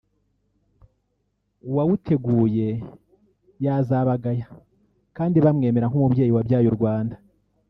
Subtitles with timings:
[1.67, 2.67] uwawuteguye
[3.65, 4.47] yazabagaya
[5.17, 7.15] kandi bamwemera nk’umubyeyi wabyaye u Rwanda